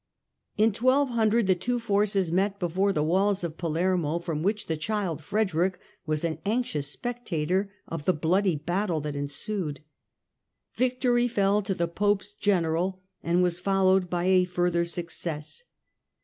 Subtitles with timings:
[0.57, 4.75] In 1 200 the two forces met before the walls of Palermo, from which the
[4.75, 5.77] child Frederick
[6.07, 9.81] was an anxious spectator of the bloody battle that ensued.
[10.73, 15.65] Victory fell to the Pope's general and was followed by a further success.